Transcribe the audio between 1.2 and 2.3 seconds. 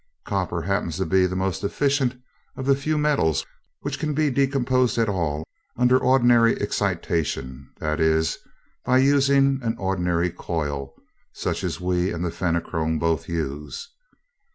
the most efficient